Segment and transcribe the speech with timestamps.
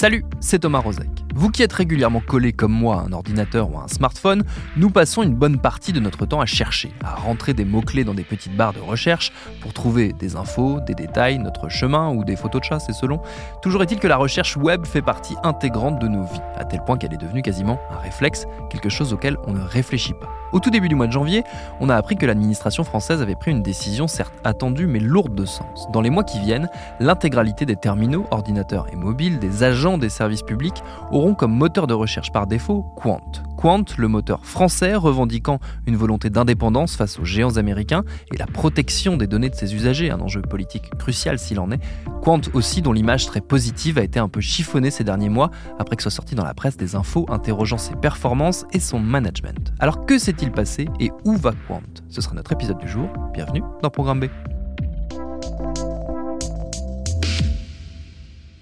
[0.00, 1.10] Salut, c'est Thomas Rozek.
[1.34, 4.44] Vous qui êtes régulièrement collé comme moi à un ordinateur ou à un smartphone,
[4.78, 8.14] nous passons une bonne partie de notre temps à chercher, à rentrer des mots-clés dans
[8.14, 12.34] des petites barres de recherche pour trouver des infos, des détails, notre chemin ou des
[12.34, 13.20] photos de chat, c'est selon.
[13.60, 16.96] Toujours est-il que la recherche web fait partie intégrante de nos vies, à tel point
[16.96, 20.30] qu'elle est devenue quasiment un réflexe, quelque chose auquel on ne réfléchit pas.
[20.52, 21.44] Au tout début du mois de janvier,
[21.78, 25.44] on a appris que l'administration française avait pris une décision certes attendue mais lourde de
[25.44, 25.86] sens.
[25.92, 30.42] Dans les mois qui viennent, l'intégralité des terminaux, ordinateurs et mobiles, des agents des services
[30.42, 33.20] publics auront comme moteur de recherche par défaut Quant.
[33.56, 39.16] Quant, le moteur français revendiquant une volonté d'indépendance face aux géants américains et la protection
[39.16, 41.80] des données de ses usagers, un enjeu politique crucial s'il en est.
[42.22, 45.96] Quant aussi dont l'image très positive a été un peu chiffonnée ces derniers mois après
[45.96, 49.72] que soit sorti dans la presse des infos interrogeant ses performances et son management.
[49.78, 51.82] Alors que s'est-il passé et où va Quant?
[52.08, 53.08] Ce sera notre épisode du jour.
[53.34, 54.59] Bienvenue dans Programme B.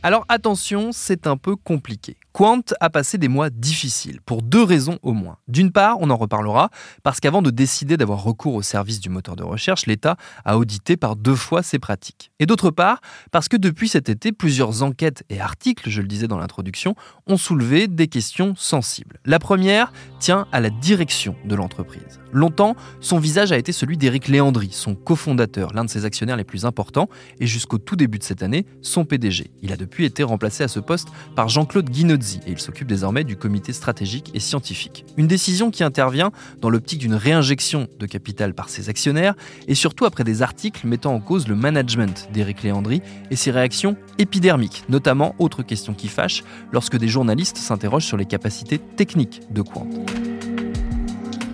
[0.02, 2.16] Alors attention, c'est un peu compliqué.
[2.38, 5.38] Quant a passé des mois difficiles, pour deux raisons au moins.
[5.48, 6.70] D'une part, on en reparlera,
[7.02, 10.96] parce qu'avant de décider d'avoir recours au service du moteur de recherche, l'État a audité
[10.96, 12.30] par deux fois ses pratiques.
[12.38, 13.00] Et d'autre part,
[13.32, 16.94] parce que depuis cet été, plusieurs enquêtes et articles, je le disais dans l'introduction,
[17.26, 19.18] ont soulevé des questions sensibles.
[19.24, 22.20] La première tient à la direction de l'entreprise.
[22.32, 26.44] Longtemps, son visage a été celui d'Éric Léandry, son cofondateur, l'un de ses actionnaires les
[26.44, 27.08] plus importants,
[27.40, 29.50] et jusqu'au tout début de cette année, son PDG.
[29.62, 33.24] Il a depuis été remplacé à ce poste par Jean-Claude Guinozzi, et il s'occupe désormais
[33.24, 35.04] du comité stratégique et scientifique.
[35.16, 36.30] Une décision qui intervient
[36.60, 39.34] dans l'optique d'une réinjection de capital par ses actionnaires,
[39.66, 43.96] et surtout après des articles mettant en cause le management d'Éric Léandry et ses réactions
[44.18, 49.62] épidermiques, notamment, autre question qui fâche, lorsque des journalistes s'interrogent sur les capacités techniques de
[49.62, 49.88] Quant.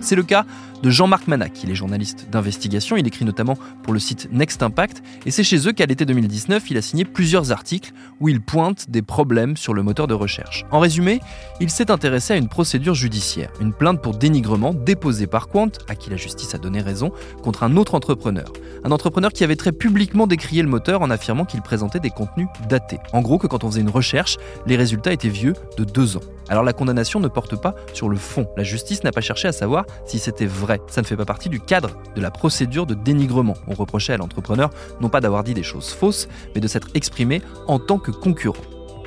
[0.01, 0.45] C'est le cas
[0.81, 1.63] de Jean-Marc Manac.
[1.63, 5.67] Il est journaliste d'investigation, il écrit notamment pour le site Next Impact, et c'est chez
[5.67, 9.73] eux qu'à l'été 2019, il a signé plusieurs articles où il pointe des problèmes sur
[9.73, 10.65] le moteur de recherche.
[10.71, 11.19] En résumé,
[11.59, 15.95] il s'est intéressé à une procédure judiciaire, une plainte pour dénigrement déposée par Quant, à
[15.95, 17.11] qui la justice a donné raison,
[17.43, 18.51] contre un autre entrepreneur.
[18.83, 22.47] Un entrepreneur qui avait très publiquement décrié le moteur en affirmant qu'il présentait des contenus
[22.69, 22.99] datés.
[23.13, 24.37] En gros, que quand on faisait une recherche,
[24.67, 26.21] les résultats étaient vieux de deux ans.
[26.49, 28.47] Alors la condamnation ne porte pas sur le fond.
[28.55, 30.64] La justice n'a pas cherché à savoir si c'était vrai.
[30.87, 33.55] Ça ne fait pas partie du cadre de la procédure de dénigrement.
[33.67, 34.69] On reprochait à l'entrepreneur
[35.01, 38.63] non pas d'avoir dit des choses fausses, mais de s'être exprimé en tant que concurrent.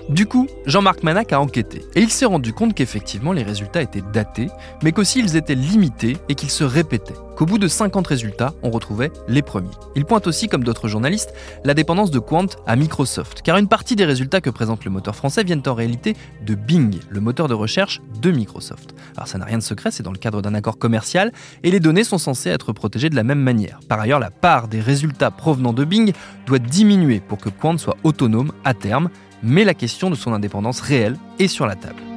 [0.09, 4.03] Du coup, Jean-Marc Manac a enquêté et il s'est rendu compte qu'effectivement les résultats étaient
[4.13, 4.49] datés,
[4.83, 7.15] mais qu'aussi ils étaient limités et qu'ils se répétaient.
[7.39, 9.71] Qu'au bout de 50 résultats, on retrouvait les premiers.
[9.95, 11.33] Il pointe aussi, comme d'autres journalistes,
[11.63, 15.15] la dépendance de Quant à Microsoft, car une partie des résultats que présente le moteur
[15.15, 18.93] français viennent en réalité de Bing, le moteur de recherche de Microsoft.
[19.17, 21.31] Alors ça n'a rien de secret, c'est dans le cadre d'un accord commercial,
[21.63, 23.79] et les données sont censées être protégées de la même manière.
[23.89, 26.13] Par ailleurs, la part des résultats provenant de Bing
[26.45, 29.11] doit diminuer pour que Quant soit autonome à terme,
[29.45, 32.08] mais la question de son indépendance réelle est sur la table.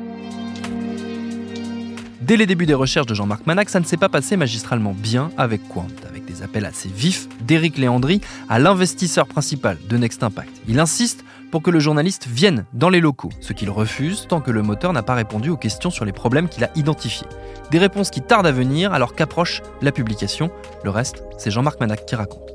[2.22, 5.32] Dès les débuts des recherches de Jean-Marc Manac, ça ne s'est pas passé magistralement bien
[5.40, 10.62] avec Quant, avec des appels assez vifs d'Éric Léandry à l'investisseur principal de Next Impact.
[10.68, 14.52] Il insiste pour que le journaliste vienne dans les locaux, ce qu'il refuse tant que
[14.52, 17.28] le moteur n'a pas répondu aux questions sur les problèmes qu'il a identifiés.
[17.72, 20.52] Des réponses qui tardent à venir alors qu'approche la publication.
[20.84, 22.52] Le reste, c'est Jean-Marc Manac qui raconte.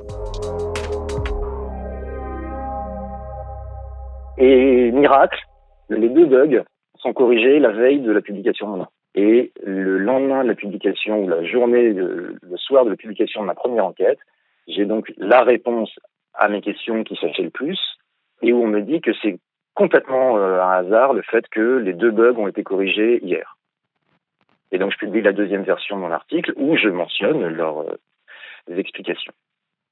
[4.38, 5.40] Et miracle,
[5.90, 6.62] les deux bugs
[7.00, 8.86] sont corrigés la veille de la publication.
[9.16, 13.46] Et le lendemain de la publication, ou la journée, le soir de la publication de
[13.46, 14.18] ma première enquête,
[14.68, 15.90] j'ai donc la réponse
[16.34, 17.78] à mes questions qui fait le plus,
[18.42, 19.38] et où on me dit que c'est
[19.74, 23.56] complètement euh, un hasard le fait que les deux bugs ont été corrigés hier.
[24.72, 28.76] Et donc je publie la deuxième version de mon article où je mentionne leurs euh,
[28.76, 29.32] explications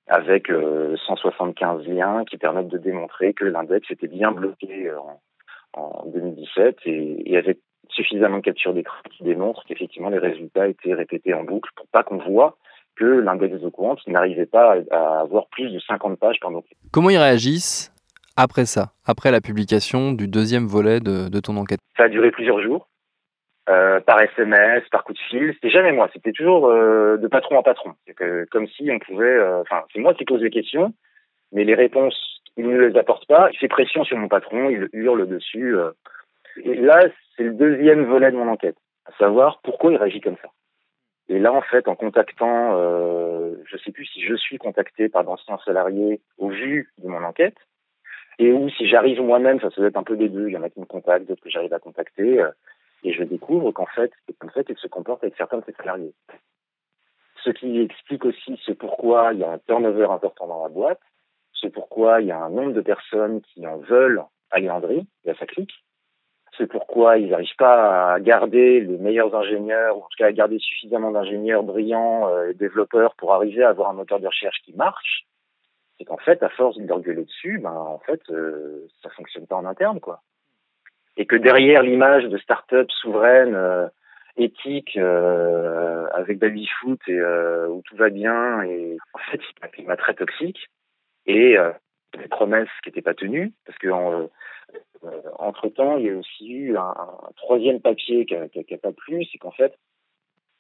[0.06, 4.90] avec 175 euh, liens qui permettent de démontrer que l'index était bien bloqué
[5.76, 7.58] en, 2017 et, et avec
[7.94, 12.02] suffisamment de capture d'écran qui démontrent qu'effectivement les résultats étaient répétés en boucle pour pas
[12.02, 12.56] qu'on voit
[12.96, 16.62] que l'index de courant n'arrivait pas à avoir plus de 50 pages pendant.
[16.92, 17.92] Comment ils réagissent
[18.36, 21.80] après ça, après la publication du deuxième volet de, ton enquête?
[21.96, 22.88] Ça a duré plusieurs jours,
[23.68, 25.52] euh, par SMS, par coup de fil.
[25.54, 27.94] C'était jamais moi, c'était toujours euh, de patron en patron.
[28.16, 29.26] Que, comme si on pouvait.
[29.26, 30.92] Euh, enfin, c'est moi qui pose les questions,
[31.52, 33.48] mais les réponses, il ne les apporte pas.
[33.52, 35.76] Il fait pression sur mon patron, il hurle dessus.
[36.62, 37.00] Et là,
[37.36, 38.76] c'est le deuxième volet de mon enquête,
[39.06, 40.48] à savoir pourquoi il réagit comme ça.
[41.28, 45.24] Et là, en fait, en contactant, euh, je sais plus si je suis contacté par
[45.24, 47.56] d'anciens salariés au vu de mon enquête,
[48.38, 50.62] et ou si j'arrive moi-même, ça doit être un peu des deux, il y en
[50.62, 52.50] a qui me contactent, d'autres que j'arrive à contacter, euh,
[53.04, 56.12] et je découvre qu'en fait, qu'en fait, il se comporte avec certains de ses salariés.
[57.42, 61.00] Ce qui explique aussi ce pourquoi il y a un turnover important dans la boîte,
[61.52, 65.30] ce pourquoi il y a un nombre de personnes qui en veulent à Léandry et
[65.30, 65.83] à sa clique,
[66.56, 70.32] c'est pourquoi ils n'arrivent pas à garder les meilleurs ingénieurs, ou en tout cas à
[70.32, 74.60] garder suffisamment d'ingénieurs brillants euh, et développeurs pour arriver à avoir un moteur de recherche
[74.64, 75.26] qui marche.
[75.98, 79.46] C'est qu'en fait, à force de leur gueuler dessus, ben en fait, euh, ça fonctionne
[79.46, 80.22] pas en interne, quoi.
[81.16, 83.86] Et que derrière l'image de start-up souveraine, euh,
[84.36, 89.68] éthique, euh, avec baby foot et où tout va bien, et en fait, a un
[89.68, 90.68] climat très toxique
[91.26, 91.56] et
[92.18, 94.26] des promesses qui n'étaient pas tenues, parce que euh,
[95.38, 96.94] entre-temps, il y a aussi eu un,
[97.36, 99.74] troisième papier qui n'a pas plu, c'est qu'en fait,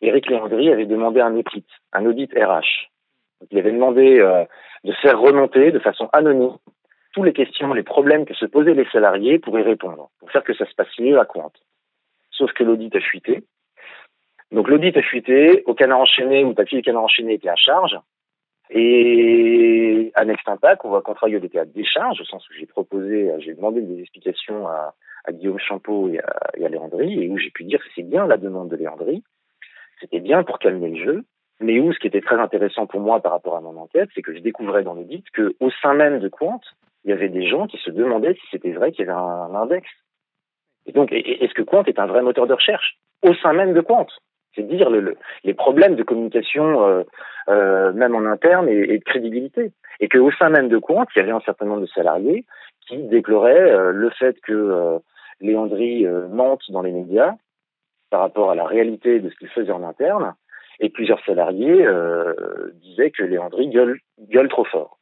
[0.00, 2.90] Éric Léandry avait demandé un audit, un audit RH.
[3.50, 4.44] il avait demandé euh,
[4.84, 6.56] de faire remonter de façon anonyme
[7.12, 10.42] toutes les questions, les problèmes que se posaient les salariés pour y répondre, pour faire
[10.42, 11.52] que ça se passe mieux à Quant.
[12.32, 13.44] Sauf que l'audit a fuité.
[14.50, 17.56] Donc l'audit a fuité, au canard enchaîné, où le papier du canard enchaîné était à
[17.56, 17.96] charge,
[18.70, 22.66] et à Next Impact, on voit qu'un travail était à décharge, au sens où j'ai
[22.66, 24.94] proposé, j'ai demandé des explications à,
[25.30, 28.36] Guillaume Champeau et à, et Léandry, et où j'ai pu dire que c'est bien la
[28.36, 29.22] demande de Léandry,
[30.00, 31.24] c'était bien pour calmer le jeu,
[31.60, 34.22] mais où ce qui était très intéressant pour moi par rapport à mon enquête, c'est
[34.22, 36.60] que je découvrais dans l'audit qu'au sein même de Quant,
[37.04, 39.54] il y avait des gens qui se demandaient si c'était vrai qu'il y avait un,
[39.54, 39.88] index.
[40.86, 43.80] Et donc, est-ce que Quant est un vrai moteur de recherche au sein même de
[43.80, 44.06] Quant?
[44.54, 47.02] C'est dire le, les problèmes de communication, euh,
[47.48, 49.72] euh, même en interne, et, et de crédibilité.
[50.00, 52.44] Et qu'au sein même de Compte, il y avait un certain nombre de salariés
[52.86, 54.98] qui déploraient euh, le fait que euh,
[55.40, 57.34] Léandry euh, mente dans les médias
[58.10, 60.34] par rapport à la réalité de ce qu'il faisait en interne.
[60.80, 61.86] Et plusieurs salariés
[62.82, 64.98] disaient que Léandry gueule, gueule trop fort.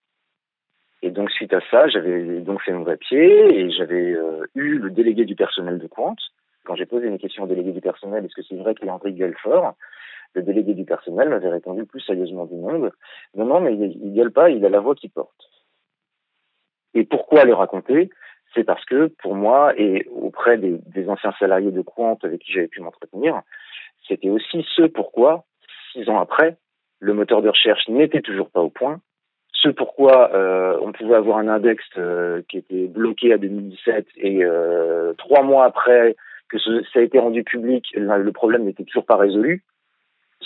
[1.00, 4.14] Et donc suite à ça, j'avais donc fait mon papier et j'avais
[4.54, 6.20] eu le délégué du personnel de Compte
[6.64, 9.12] quand j'ai posé une question au délégué du personnel, est-ce que c'est vrai qu'il André
[9.12, 9.74] gueule fort
[10.34, 12.92] Le délégué du personnel m'avait répondu plus sérieusement du monde,
[13.34, 15.48] non, non, mais il, il gueule pas, il a la voix qui porte.
[16.94, 18.10] Et pourquoi le raconter?
[18.54, 22.68] C'est parce que pour moi et auprès des, anciens salariés de Quant avec qui j'avais
[22.68, 23.40] pu m'entretenir,
[24.06, 25.44] c'était aussi ce pourquoi,
[25.92, 26.56] six ans après,
[27.00, 29.00] le moteur de recherche n'était toujours pas au point,
[29.52, 34.44] ce pourquoi euh, on pouvait avoir un index euh, qui était bloqué à 2017 et
[34.44, 36.16] euh, trois mois après
[36.52, 39.64] que ça a été rendu public, le problème n'était toujours pas résolu.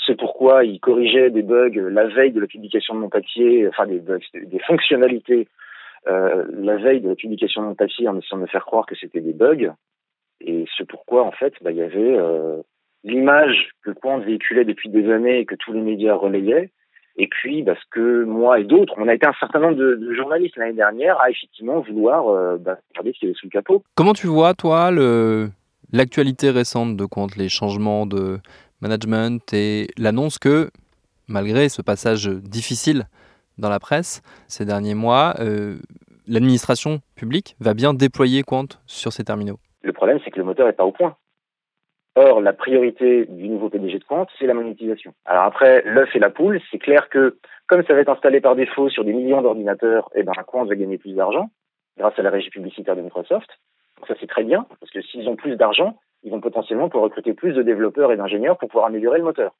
[0.06, 3.86] C'est pourquoi il corrigeait des bugs la veille de la publication de mon papier, enfin
[3.86, 5.48] des fonctionnalités
[6.08, 8.86] euh, la veille de la publication de mon papier en essayant de me faire croire
[8.86, 9.72] que c'était des bugs.
[10.40, 12.62] Et c'est pourquoi, en fait, bah, il y avait euh,
[13.02, 16.70] l'image que Quant véhiculait depuis des années et que tous les médias relayaient.
[17.16, 20.56] Et puis, parce que moi et d'autres, on a été un certain nombre de, journalistes
[20.56, 23.82] l'année dernière à effectivement vouloir euh, bah, regarder ce qu'il y avait sous le capot.
[23.96, 25.48] Comment tu vois, toi, le,
[25.96, 28.38] l'actualité récente de compte, les changements de
[28.82, 30.70] management et l'annonce que,
[31.26, 33.04] malgré ce passage difficile
[33.56, 35.78] dans la presse ces derniers mois, euh,
[36.28, 39.58] l'administration publique va bien déployer Quant sur ces terminaux.
[39.82, 41.16] Le problème, c'est que le moteur n'est pas au point.
[42.14, 45.12] Or, la priorité du nouveau PDG de Quant, c'est la monétisation.
[45.24, 48.56] Alors après, l'œuf et la poule, c'est clair que comme ça va être installé par
[48.56, 51.50] défaut sur des millions d'ordinateurs, eh ben, Quant va gagner plus d'argent
[51.98, 53.48] grâce à la régie publicitaire de Microsoft.
[54.06, 57.34] Ça c'est très bien, parce que s'ils ont plus d'argent, ils vont potentiellement pouvoir recruter
[57.34, 59.52] plus de développeurs et d'ingénieurs pour pouvoir améliorer le moteur.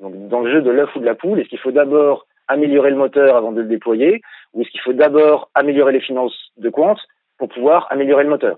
[0.00, 2.90] Donc dans le jeu de l'œuf ou de la poule, est-ce qu'il faut d'abord améliorer
[2.90, 6.68] le moteur avant de le déployer, ou est-ce qu'il faut d'abord améliorer les finances de
[6.68, 7.00] compte
[7.38, 8.56] pour pouvoir améliorer le moteur?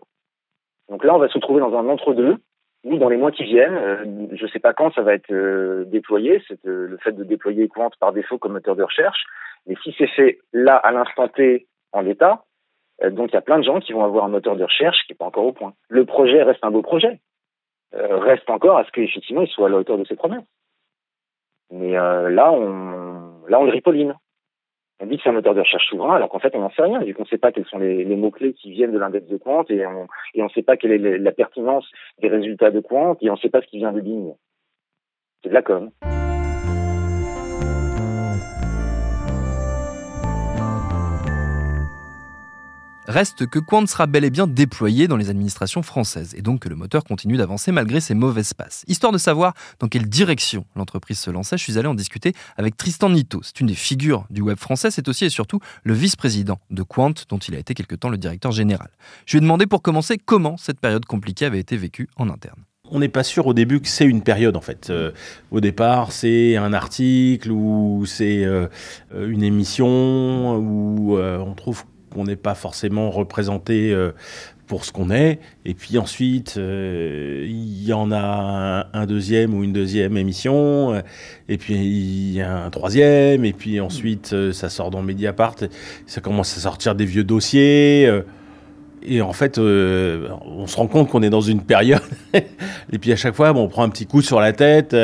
[0.88, 2.36] Donc là, on va se retrouver dans un entre-deux,
[2.84, 3.76] ou dans les mois qui viennent.
[3.76, 7.12] Euh, je ne sais pas quand ça va être euh, déployé, c'est euh, le fait
[7.12, 9.24] de déployer Quant par défaut comme moteur de recherche.
[9.66, 12.44] Mais si c'est fait là, à l'instant T, en l'état,
[13.10, 15.12] donc il y a plein de gens qui vont avoir un moteur de recherche qui
[15.12, 15.74] n'est pas encore au point.
[15.88, 17.20] Le projet reste un beau projet.
[17.92, 20.44] reste encore à ce qu'effectivement il soit à la hauteur de ses promesses.
[21.70, 24.14] Mais là, on, là, on le ripolline
[25.02, 26.82] on dit que c'est un moteur de recherche souverain, alors qu'en fait, on n'en sait
[26.82, 29.36] rien, vu qu'on ne sait pas quels sont les, mots-clés qui viennent de l'index de
[29.36, 33.16] Quant, et on et ne sait pas quelle est la pertinence des résultats de Quant,
[33.20, 34.32] et on ne sait pas ce qui vient de Bing.
[35.42, 35.90] C'est de la com.
[43.08, 46.68] Reste que Quant sera bel et bien déployé dans les administrations françaises, et donc que
[46.68, 48.84] le moteur continue d'avancer malgré ses mauvaises passes.
[48.86, 52.76] Histoire de savoir dans quelle direction l'entreprise se lançait, je suis allé en discuter avec
[52.76, 53.40] Tristan Nito.
[53.42, 57.14] C'est une des figures du web français, c'est aussi et surtout le vice-président de Quant,
[57.28, 58.90] dont il a été quelque temps le directeur général.
[59.26, 62.62] Je lui ai demandé pour commencer comment cette période compliquée avait été vécue en interne
[62.92, 64.90] on n'est pas sûr au début que c'est une période en fait.
[64.90, 65.12] Euh,
[65.50, 68.68] au départ, c'est un article ou c'est euh,
[69.14, 74.12] une émission où euh, on trouve qu'on n'est pas forcément représenté euh,
[74.66, 75.38] pour ce qu'on est.
[75.64, 81.02] Et puis ensuite, euh, il y en a un, deuxième ou une deuxième émission.
[81.48, 83.44] Et puis il y a un troisième.
[83.44, 85.56] Et puis ensuite, euh, ça sort dans Mediapart.
[86.06, 88.08] Ça commence à sortir des vieux dossiers.
[89.04, 92.02] Et en fait, on se rend compte qu'on est dans une période.
[92.34, 94.94] et puis à chaque fois, bon, on prend un petit coup sur la tête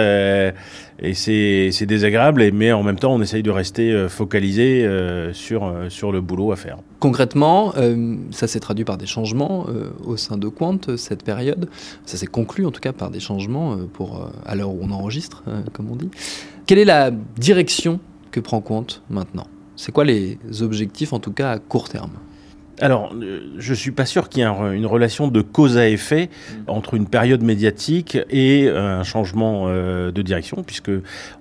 [1.01, 5.65] et c'est désagréable, mais en même temps, on essaye de rester euh, focalisé euh, sur,
[5.65, 6.79] euh, sur le boulot à faire.
[6.99, 7.73] Concrètement,
[8.33, 9.67] ça s'est traduit par des changements
[10.05, 11.69] au sein de Quant cette période.
[12.07, 15.45] Ça s'est conclu en tout cas par des changements pour, à l'heure où on enregistre,
[15.73, 16.11] comme on dit.
[16.67, 18.01] Quelle est la direction
[18.33, 19.47] que prend Quant maintenant?
[19.77, 22.11] C'est quoi les objectifs, en tout cas à court terme?
[22.81, 26.29] Alors, euh, je suis pas sûr qu'il y ait une relation de cause à effet
[26.29, 26.71] mm.
[26.71, 30.91] entre une période médiatique et un changement euh, de direction, puisque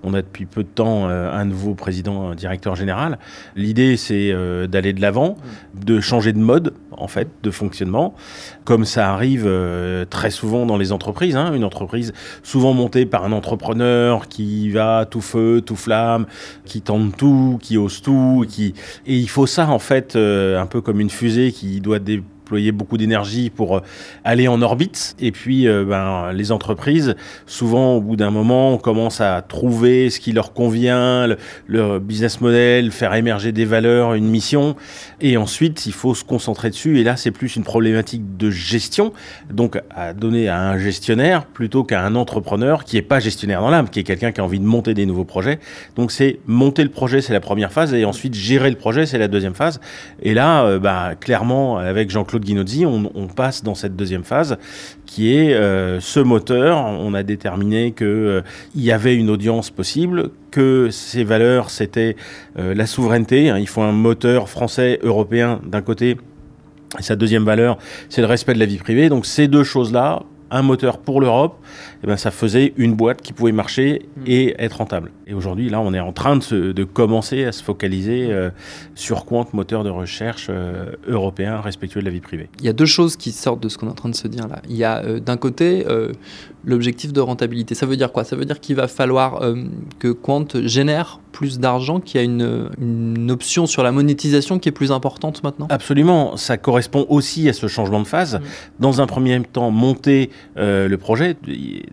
[0.03, 3.19] on a depuis peu de temps euh, un nouveau président, directeur général.
[3.55, 4.33] L'idée, c'est
[4.67, 5.37] d'aller de l'avant,
[5.75, 5.83] mm.
[5.83, 8.15] de changer de mode, en fait, de fonctionnement,
[8.63, 9.49] comme ça arrive
[10.09, 11.35] très souvent dans les entreprises.
[11.35, 11.53] Hein.
[11.53, 12.13] une entreprise
[12.43, 16.25] souvent montée par un entrepreneur qui va tout feu, tout flamme,
[16.65, 18.73] qui tente tout, qui ose tout, qui
[19.05, 21.09] et il faut ça en fait, un peu comme une
[21.51, 21.99] qui doit
[22.47, 23.81] déployer beaucoup d'énergie pour euh,
[24.23, 25.17] aller en orbite.
[25.19, 30.09] Et puis, euh, ben, les entreprises, souvent, au bout d'un moment, on commence à trouver
[30.09, 31.27] ce qui leur convient,
[31.67, 34.77] leur business model, faire émerger des valeurs, une mission.
[35.19, 36.99] Et ensuite, il faut se concentrer dessus.
[36.99, 39.11] Et là, c'est plus une problématique de gestion.
[39.51, 43.71] Donc, à donner à un gestionnaire plutôt qu'à un entrepreneur qui est pas gestionnaire dans
[43.71, 45.59] l'âme, qui est quelqu'un qui a envie de monter des nouveaux projets.
[45.97, 47.93] Donc, c'est monter le projet, c'est la première phase.
[47.93, 49.81] Et ensuite, gérer le projet, c'est la deuxième phase.
[50.21, 54.57] Et là, euh, ben, clairement, avec Jean-Claude Guinozzi, on, passe dans cette deuxième phase
[55.05, 56.77] qui est euh, ce moteur.
[56.77, 58.41] On a déterminé qu'il euh,
[58.75, 62.15] y avait une audience possible, que ces valeurs, c'était
[62.57, 63.49] euh, la souveraineté.
[63.49, 63.57] Hein.
[63.59, 66.17] il faut un moteur français, européen d'un côté.
[66.99, 67.77] Et sa deuxième valeur,
[68.09, 69.09] c'est le respect de la vie privée.
[69.09, 71.59] Donc ces deux choses-là, un moteur pour l'Europe,
[72.03, 74.21] eh ben, ça faisait une boîte qui pouvait marcher mm.
[74.27, 75.11] et être rentable.
[75.27, 78.49] Et aujourd'hui, là, on est en train de, de commencer à se focaliser euh,
[78.95, 82.49] sur Quant, moteur de recherche euh, européen respectueux de la vie privée.
[82.59, 84.27] Il y a deux choses qui sortent de ce qu'on est en train de se
[84.27, 84.61] dire là.
[84.69, 85.85] Il y a euh, d'un côté
[86.63, 87.75] l'objectif de rentabilité.
[87.75, 88.23] Ça veut dire quoi?
[88.23, 89.41] Ça veut dire qu'il va falloir
[89.99, 94.69] que Quant génère plus d'argent, qu'il y a une, une, option sur la monétisation qui
[94.69, 95.67] est plus importante maintenant?
[95.69, 96.35] Absolument.
[96.35, 98.35] Ça correspond aussi à ce changement de phase.
[98.35, 98.41] Mm.
[98.79, 101.37] Dans un premier temps, monter le projet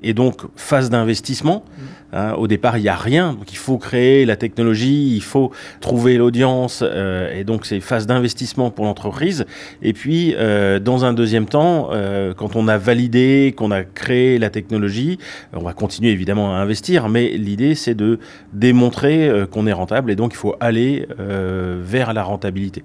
[0.03, 1.65] et donc phase d'investissement.
[1.67, 1.83] Mm.
[2.15, 5.51] Hein, au départ, il n'y a rien, donc il faut créer la technologie, il faut
[5.81, 9.47] trouver l'audience, euh, et donc c'est phase d'investissement pour l'entreprise.
[9.83, 14.39] Et puis, euh, dans un deuxième temps, euh, quand on a validé, qu'on a créé
[14.39, 15.19] la technologie,
[15.53, 18.21] on va continuer évidemment à investir, mais l'idée c'est de
[18.53, 22.85] démontrer qu'on est rentable, et donc il faut aller vers la rentabilité.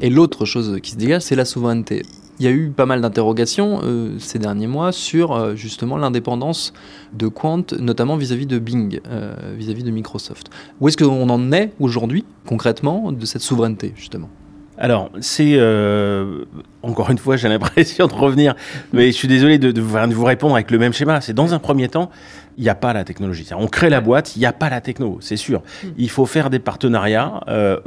[0.00, 2.02] Et l'autre chose qui se dégage, c'est la souveraineté
[2.38, 6.72] il y a eu pas mal d'interrogations euh, ces derniers mois sur euh, justement l'indépendance
[7.12, 10.50] de Quant, notamment vis-à-vis de Bing, euh, vis-à-vis de Microsoft.
[10.80, 14.28] Où est-ce qu'on en est aujourd'hui, concrètement, de cette souveraineté, justement?
[14.76, 15.56] Alors, c'est
[16.82, 18.56] encore une fois, j'ai l'impression de revenir,
[18.92, 21.20] mais je suis désolé de, de, vous répondre avec le même schéma.
[21.20, 22.10] C'est dans un premier temps,
[22.56, 23.46] il n'y a pas la technologie.
[23.56, 25.62] On crée la boîte, il n'y a pas la techno, c'est sûr.
[25.82, 25.88] Hmm.
[25.98, 27.78] Il faut faire des partenariats euh,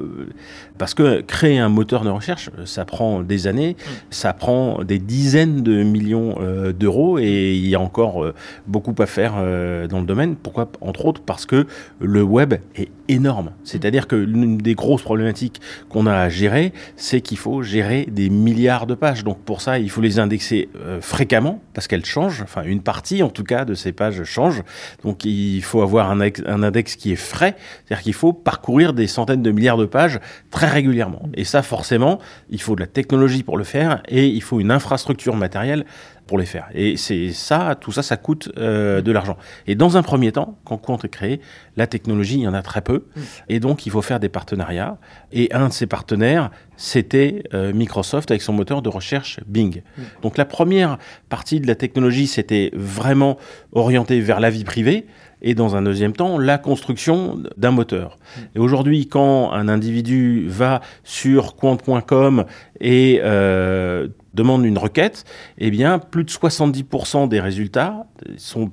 [0.77, 3.91] parce que créer un moteur de recherche, ça prend des années, hmm.
[4.09, 8.33] ça prend des dizaines de millions euh, d'euros et il y a encore euh,
[8.67, 10.35] beaucoup à faire dans le domaine.
[10.35, 11.67] Pourquoi Entre autres parce que
[11.99, 13.51] le web est énorme.
[13.63, 18.29] C'est-à-dire que l'une des grosses problématiques qu'on a à gérer, c'est qu'il faut gérer des
[18.29, 19.23] milliards de pages.
[19.23, 20.69] Donc pour ça, il faut les indexer
[21.01, 22.41] fréquemment parce qu'elles changent.
[22.41, 24.56] Enfin, une partie en tout cas de ces pages change.
[25.03, 29.07] Donc il faut avoir un, un index qui est frais, c'est-à-dire qu'il faut parcourir des
[29.07, 30.19] centaines de milliards de pages
[30.51, 31.23] très régulièrement.
[31.33, 34.71] Et ça, forcément, il faut de la technologie pour le faire et il faut une
[34.71, 35.85] infrastructure matérielle
[36.27, 36.67] pour les faire.
[36.73, 39.37] Et c'est ça, tout ça, ça coûte euh, de l'argent.
[39.65, 41.41] Et dans un premier temps, quand Quant est créé,
[41.75, 43.05] la technologie, il y en a très peu.
[43.15, 43.21] Mm.
[43.49, 44.97] Et donc, il faut faire des partenariats.
[45.31, 49.81] Et un de ces partenaires, c'était euh, Microsoft avec son moteur de recherche Bing.
[49.97, 50.01] Mm.
[50.21, 50.97] Donc, la première
[51.29, 53.37] partie de la technologie, c'était vraiment
[53.71, 55.07] orienté vers la vie privée
[55.47, 58.17] et dans un deuxième temps, la construction d'un moteur.
[58.53, 62.43] Et aujourd'hui, quand un individu va sur quant.com
[62.81, 65.23] et euh, demande une requête,
[65.57, 68.07] eh bien, plus de 70% des résultats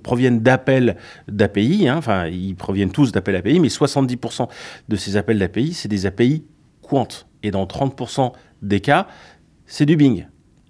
[0.02, 0.96] proviennent d'appels
[1.28, 1.86] d'API.
[1.86, 4.48] Hein, enfin, ils proviennent tous d'appels API, mais 70%
[4.88, 6.42] de ces appels d'API, c'est des API
[6.82, 7.06] Quant.
[7.44, 9.06] Et dans 30% des cas,
[9.66, 10.26] c'est du Bing.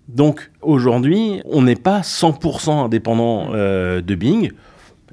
[0.08, 4.50] Donc aujourd'hui, on n'est pas 100% indépendant euh, de Bing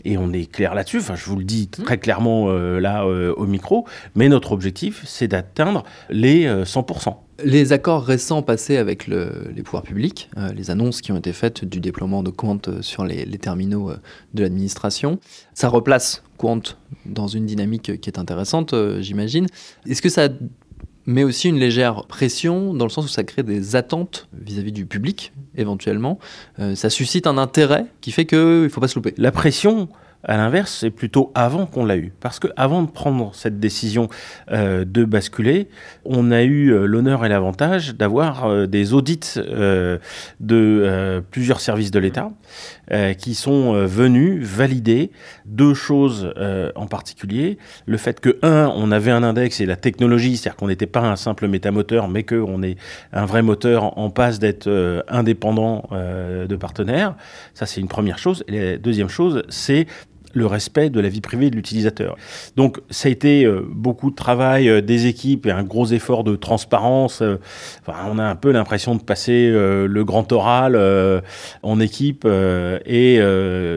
[0.06, 1.00] et on est clair là-dessus.
[1.00, 3.86] Enfin, je vous le dis très clairement euh, là euh, au micro.
[4.16, 7.10] Mais notre objectif, c'est d'atteindre les 100%.
[7.10, 7.12] Euh,
[7.44, 11.80] les accords récents passés avec les pouvoirs publics, les annonces qui ont été faites du
[11.80, 13.92] déploiement de Quant sur les, les terminaux
[14.36, 15.18] de l'administration,
[15.56, 16.62] ça replace Quant
[17.08, 19.48] dans une dynamique qui est intéressante, j'imagine.
[19.88, 20.30] Est-ce que ça
[21.06, 24.86] mais aussi une légère pression dans le sens où ça crée des attentes vis-à-vis du
[24.86, 26.20] public, éventuellement.
[26.60, 29.14] Euh, ça suscite un intérêt qui fait qu'il ne faut pas se louper.
[29.18, 29.90] La pression,
[30.24, 32.14] à l'inverse, c'est plutôt avant qu'on l'a eu.
[32.20, 34.08] Parce que avant de prendre cette décision
[34.52, 35.68] euh, de basculer,
[36.06, 39.20] on a eu euh, l'honneur et l'avantage d'avoir euh, des audits
[40.40, 42.32] de plusieurs services de l'État
[43.20, 45.12] qui sont venus valider
[45.46, 46.34] deux choses
[46.76, 47.58] en particulier.
[47.86, 51.02] Le fait que, un, on avait un index et la technologie, c'est-à-dire qu'on n'était pas
[51.02, 52.78] un simple métamoteur, mais qu'on est
[53.14, 54.68] un vrai moteur en passe d'être
[55.08, 57.16] indépendant de partenaires.
[57.54, 58.44] Ça, c'est une première chose.
[58.48, 59.88] Et la deuxième chose, c'est
[60.34, 62.16] le respect de la vie privée de l'utilisateur.
[62.56, 66.24] Donc ça a été euh, beaucoup de travail euh, des équipes et un gros effort
[66.24, 67.22] de transparence.
[67.22, 67.38] Euh,
[67.88, 70.80] on a un peu l'impression de passer le grand oral
[71.64, 73.20] en équipe et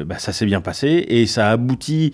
[0.07, 2.13] bah, ça s'est bien passé et ça a abouti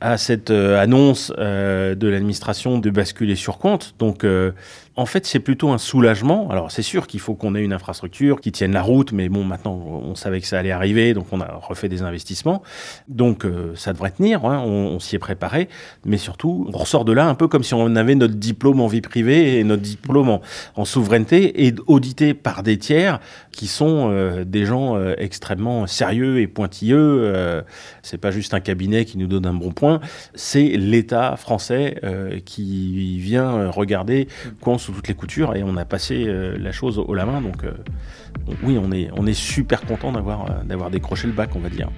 [0.00, 3.94] à cette annonce de l'administration de basculer sur compte.
[3.98, 4.24] Donc
[4.94, 6.50] en fait, c'est plutôt un soulagement.
[6.50, 9.42] Alors, c'est sûr qu'il faut qu'on ait une infrastructure qui tienne la route, mais bon,
[9.42, 12.62] maintenant, on savait que ça allait arriver, donc on a refait des investissements.
[13.08, 15.70] Donc, euh, ça devrait tenir, hein, on, s'y est préparé.
[16.04, 18.86] Mais surtout, on ressort de là un peu comme si on avait notre diplôme en
[18.86, 20.40] vie privée et notre diplôme
[20.76, 23.18] en, souveraineté et audité par des tiers
[23.50, 27.62] qui sont euh, des gens euh, extrêmement sérieux et pointilleux.
[28.02, 29.70] c'est pas juste un cabinet qui nous donne un bon
[30.34, 32.00] c'est l'État français
[32.44, 34.28] qui vient regarder
[34.60, 37.40] quoi sous toutes les coutures et on a passé euh, la chose au la main.
[37.40, 37.72] Donc, euh,
[38.46, 41.68] donc, oui, on est, on est super content euh, d'avoir décroché le bac, on va
[41.68, 41.88] dire.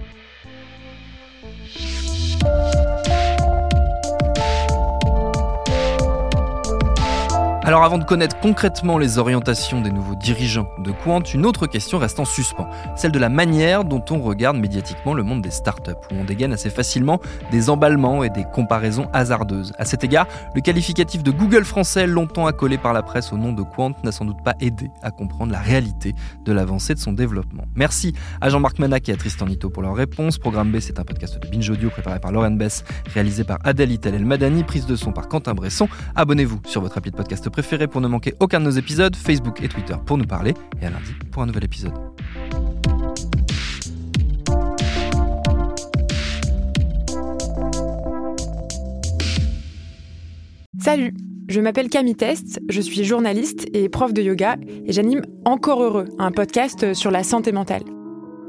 [7.66, 11.96] Alors avant de connaître concrètement les orientations des nouveaux dirigeants de Quant, une autre question
[11.96, 15.92] reste en suspens, celle de la manière dont on regarde médiatiquement le monde des startups,
[16.12, 19.72] où on dégaine assez facilement des emballements et des comparaisons hasardeuses.
[19.78, 23.54] À cet égard, le qualificatif de Google français, longtemps accolé par la presse au nom
[23.54, 27.14] de Quant, n'a sans doute pas aidé à comprendre la réalité de l'avancée de son
[27.14, 27.64] développement.
[27.76, 30.36] Merci à Jean-Marc Manac et à Tristan Nito pour leur réponse.
[30.36, 33.90] Programme B, c'est un podcast de Binge Audio préparé par Lauren Bess, réalisé par Adèle
[33.90, 35.88] Ital El Madani, prise de son par Quentin Bresson.
[36.14, 39.62] Abonnez-vous sur votre appli de podcast préféré pour ne manquer aucun de nos épisodes, Facebook
[39.62, 41.94] et Twitter pour nous parler, et à lundi pour un nouvel épisode.
[50.80, 51.14] Salut,
[51.48, 56.08] je m'appelle Camille Test, je suis journaliste et prof de yoga et j'anime Encore Heureux,
[56.18, 57.93] un podcast sur la santé mentale.